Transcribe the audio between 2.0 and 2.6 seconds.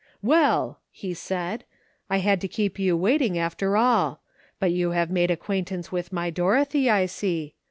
I had to